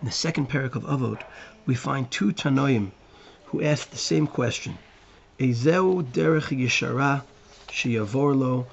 [0.00, 1.22] in the second parak of Avot,
[1.66, 2.92] we find two Tanoim
[3.46, 4.78] who ask the same question.
[5.40, 7.22] Ezeu derech yeshara
[7.68, 8.66] sheyavorlo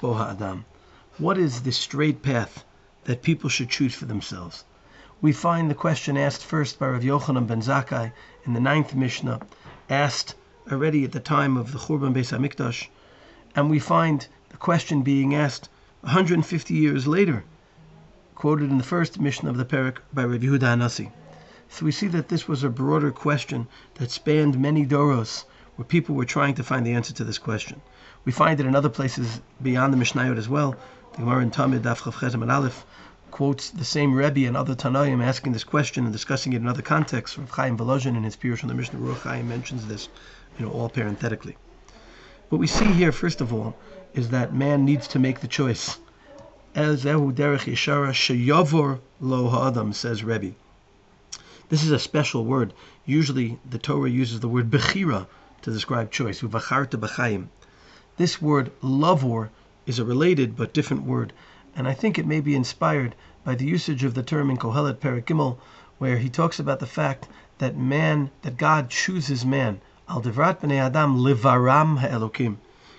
[0.00, 0.64] bo ha'adam.
[1.18, 2.64] What is the straight path
[3.04, 4.64] that people should choose for themselves?
[5.20, 8.12] We find the question asked first by Rav Yochanan ben Zakkai
[8.46, 9.40] in the ninth Mishnah,
[9.90, 10.36] asked
[10.72, 12.88] already at the time of the Churban Beis Hamikdash,
[13.54, 15.68] and we find the question being asked
[16.00, 17.44] 150 years later,
[18.40, 21.12] quoted in the first Mishnah of the Perak by Rav Yehuda Anasi.
[21.68, 25.44] So we see that this was a broader question that spanned many doros,
[25.76, 27.82] where people were trying to find the answer to this question.
[28.24, 30.74] We find it in other places beyond the Mishnayot as well.
[31.12, 32.86] The Gemara in Tamid Daf Chav and Aleph
[33.30, 36.80] quotes the same Rebbe and other Tanaim asking this question and discussing it in other
[36.80, 37.36] contexts.
[37.36, 40.08] Rav Chaim Volozhin in his Pirush on the Mishnah Ruach Chaim mentions this,
[40.58, 41.58] you know, all parenthetically.
[42.48, 43.76] What we see here, first of all,
[44.14, 45.98] is that man needs to make the choice.
[46.72, 50.54] As Ehu Derech Yeshara Sheyavor Lo Ha'adam, says Rebbe.
[51.68, 52.72] This is a special word.
[53.04, 55.26] Usually the Torah uses the word bechira
[55.62, 56.42] to describe choice.
[56.42, 57.48] Uvacharta b'chaim.
[58.18, 59.50] This word lavor
[59.84, 61.32] is a related but different word,
[61.74, 65.00] and I think it may be inspired by the usage of the term in Kohelet
[65.00, 65.58] Perik Gimel,
[65.98, 67.26] where he talks about the fact
[67.58, 69.80] that man, that God chooses man.
[70.08, 72.58] Al devrat b'nei adam livaram ha'elokim.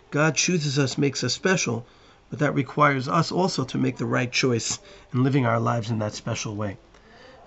[0.10, 1.86] God chooses us, makes us special,
[2.32, 4.80] but that requires us also to make the right choice
[5.14, 6.78] in living our lives in that special way.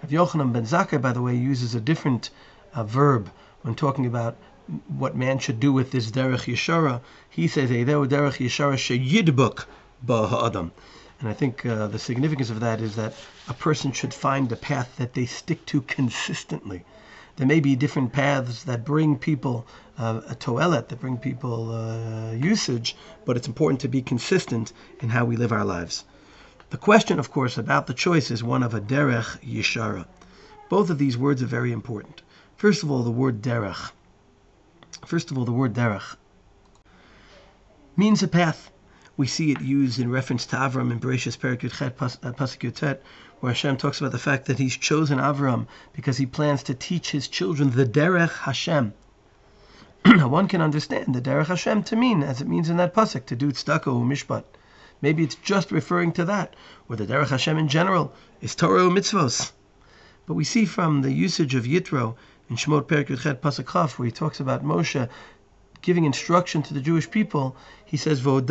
[0.02, 2.28] Rav Yochanan ben Zakkai, by the way, uses a different
[2.74, 3.30] uh, verb
[3.62, 4.36] when talking about
[4.88, 7.00] what man should do with this derech yeshara.
[7.30, 9.64] He says, "Eideu derech yeshara sheyidbuk
[10.02, 10.70] ba
[11.18, 13.14] And I think uh, the significance of that is that
[13.48, 16.84] a person should find a path that they stick to consistently.
[17.36, 19.66] There may be different paths that bring people
[19.98, 25.08] uh, a toilet, that bring people uh, usage, but it's important to be consistent in
[25.08, 26.04] how we live our lives.
[26.70, 30.06] The question, of course, about the choice is one of a derech yishara.
[30.68, 32.22] Both of these words are very important.
[32.56, 33.90] First of all, the word derech.
[35.04, 36.16] First of all, the word derech
[37.96, 38.70] means a path.
[39.16, 41.92] We see it used in reference to Avram in Bereshis Perik Yudchet
[42.24, 42.98] uh, Pasuk Yutet,
[43.38, 47.12] where Hashem talks about the fact that He's chosen Avram because He plans to teach
[47.12, 48.92] His children the derech Hashem.
[50.06, 53.24] now, one can understand the derech Hashem to mean, as it means in that pasuk,
[53.26, 54.42] to do tzedakah or mishpat.
[55.00, 56.56] Maybe it's just referring to that,
[56.88, 59.52] or the Derech Hashem in general is Torah or mitzvos.
[60.26, 62.16] But we see from the usage of Yitro
[62.48, 65.08] in Shemot Perik Yudchet Pasuk Chaf, where he talks about Moshe
[65.84, 68.48] giving instruction to the Jewish people, he says, which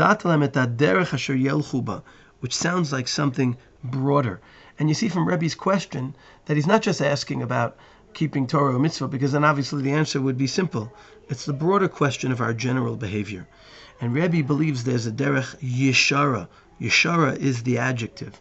[2.54, 4.40] sounds like something broader.
[4.78, 7.76] And you see from Rebbe's question that he's not just asking about
[8.14, 10.94] keeping Torah or mitzvah, because then obviously the answer would be simple.
[11.28, 13.48] It's the broader question of our general behavior.
[14.00, 16.48] And Rebbe believes there's a derech yeshara.
[16.80, 18.40] Yeshara is the adjective.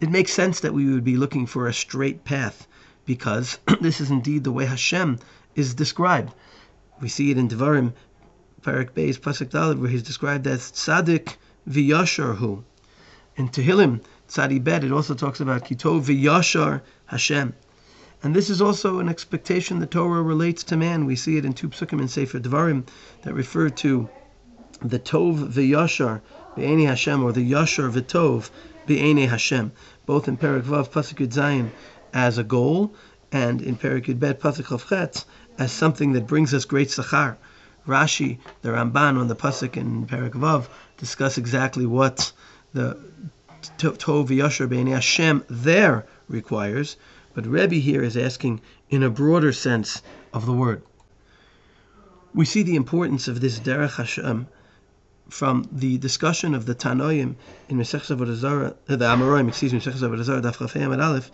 [0.00, 2.68] It makes sense that we would be looking for a straight path
[3.04, 5.18] because this is indeed the way Hashem
[5.56, 6.34] is described.
[7.00, 7.94] We see it in Devarim,
[8.62, 11.36] Parak Beis Pasuk Dalad, where he's described as Tzadik
[11.68, 12.64] v'yasharhu.
[13.36, 17.54] In Tehillim, Tzadi Bet, it also talks about Kitov v'yashar Hashem.
[18.22, 21.06] And this is also an expectation the Torah relates to man.
[21.06, 22.88] We see it in two psukim in Sefer Devarim
[23.22, 24.08] that refer to
[24.82, 26.20] the Tov v'Yashar
[26.56, 28.50] be'eni Hashem, or the Yashar v'Tov
[28.86, 29.70] be'eni Hashem,
[30.04, 31.70] both in Perak Vav Pasuk Zayin
[32.12, 32.92] as a goal,
[33.30, 35.26] and in Perak Yud Bet Pasuk Chavchetz
[35.58, 37.36] as something that brings us great sachar.
[37.88, 40.68] Rashi, the Ramban on the Pasuk in Perak Vav
[40.98, 42.32] discuss exactly what
[42.74, 42.98] the
[43.78, 46.96] Tov v'Yashar be'eni Hashem there requires,
[47.32, 48.60] but Rebbe here is asking
[48.90, 50.02] in a broader sense
[50.34, 50.82] of the word.
[52.34, 54.46] We see the importance of this Derech Hashem
[55.30, 57.36] from the discussion of the Tanoim
[57.70, 61.30] in Mesechus Avodah Zarah, uh, the Amoraim, excuse me, Mesechus Avodah Zarah, Daf Chafei Aleph,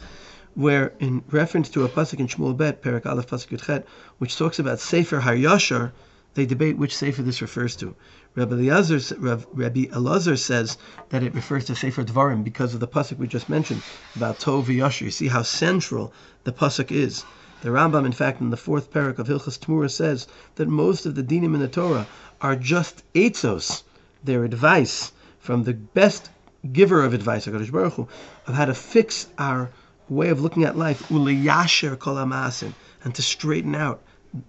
[0.54, 3.84] where in reference to a pasuk in Shmuel Bet, Perak Aleph Pasuk Yudchet,
[4.18, 5.90] which talks about Sefer HaYashar,
[6.34, 7.94] they debate which Sefer this refers to.
[8.34, 10.76] Rabbi Elazar, Rabbi Elazar says
[11.10, 13.82] that it refers to Sefer Dvarim because of the pasuk we just mentioned
[14.16, 15.02] about Tov Yashar.
[15.02, 17.24] You see how central the pasuk is.
[17.62, 20.26] The Rambam, in fact, in the fourth parak of Hilchas Tmura says
[20.56, 22.06] that most of the dinim in the Torah
[22.40, 23.84] are just etzos,
[24.22, 26.30] their advice from the best
[26.72, 28.08] giver of advice, HaKadosh Baruch Hu,
[28.46, 29.70] of how to fix our
[30.08, 34.02] way of looking at life, uliyasher kol and to straighten out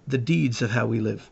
[0.06, 1.30] the deeds of how we live.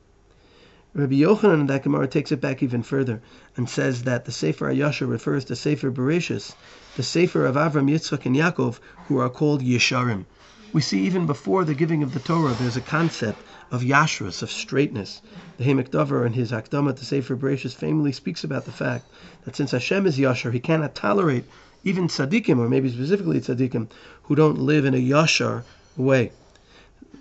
[0.96, 3.20] Rabbi Yochanan in that Gemara takes it back even further
[3.56, 6.55] and says that the Sefer Ayasha refers to Sefer Bereshis,
[6.96, 10.25] the Sefer of Avram, Yitzchak, and Yaakov, who are called Yesharim.
[10.73, 13.43] We see even before the giving of the Torah, there's a concept
[13.73, 15.20] of yashrus, of straightness.
[15.56, 19.11] The Ha'amek Davar in his Akdama to Sefer Bereshis famously speaks about the fact
[19.44, 21.44] that since Hashem is yashar, he cannot tolerate
[21.82, 23.88] even tzaddikim, or maybe specifically tzaddikim,
[24.23, 25.64] who don't live in a yashar
[25.96, 26.31] way.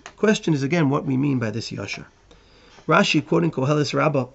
[0.04, 2.04] The question is again what we mean by this yashar.
[2.86, 4.26] Rashi, quoting Koheles Rabbah,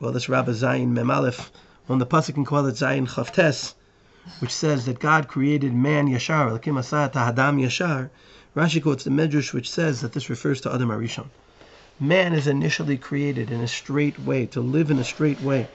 [0.00, 1.50] Koheles Rabbah Zayin Memalef,
[1.86, 3.74] on the pasuk in Kohelet Zayin Chavtes,
[4.38, 8.08] which says that God created man yashar, Lakim Asat Hadam yashar.
[8.56, 11.26] Rashi quotes the Medrash, which says that this refers to Adam Arishon.
[12.00, 15.68] Man is initially created in a straight way, to live in a straight way.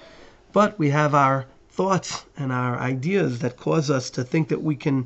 [0.52, 4.76] But we have our thoughts and our ideas that cause us to think that we
[4.76, 5.06] can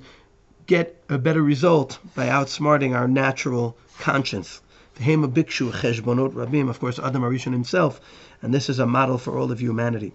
[0.67, 4.61] get a better result by outsmarting our natural conscience.
[4.97, 8.01] Tehema Bikshu Cheshbonot Rabim, of course, Adam Arishon himself,
[8.41, 10.11] and this is a model for all of humanity.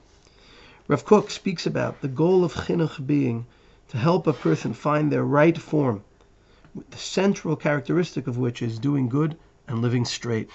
[0.88, 3.46] Rav Kook speaks about the goal of chinuch being
[3.90, 6.02] to help a person find their right form,
[6.90, 9.36] the central characteristic of which is doing good
[9.68, 10.50] and living straight.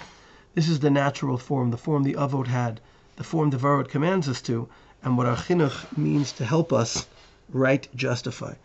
[0.55, 2.81] This is the natural form, the form the Avot had,
[3.15, 4.67] the form the Varot commands us to,
[5.01, 7.07] and what our chinuch means to help us
[7.47, 8.55] right justify.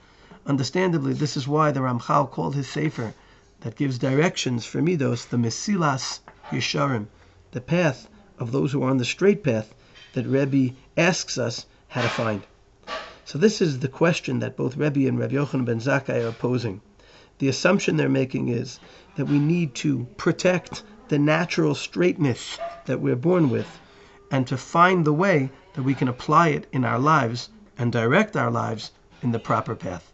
[0.44, 3.14] Understandably, this is why the Ramchal called his sefer
[3.62, 6.20] that gives directions for midos the Mesilas
[6.50, 7.06] Yesharim,
[7.52, 9.74] the path of those who are on the straight path
[10.14, 12.42] that Rebbe asks us how to find.
[13.24, 16.80] So this is the question that both Rebbe and Rebbe Yochanan ben Zakkai are posing.
[17.38, 18.80] The assumption they're making is
[19.16, 23.78] that we need to protect the natural straightness that we're born with
[24.30, 27.48] and to find the way that we can apply it in our lives
[27.78, 28.90] and direct our lives
[29.22, 30.11] in the proper path.